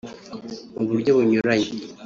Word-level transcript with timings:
Mu 0.77 0.83
buryo 0.89 1.11
bunyuranye 1.17 1.69